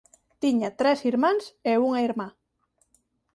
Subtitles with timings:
[0.41, 2.27] Tiña tres irmáns e unha irmá.